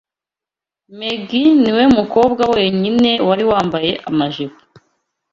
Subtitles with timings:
[0.99, 1.29] Meg
[1.61, 4.59] niwe mukobwa wenyine wari wambaye amajipo.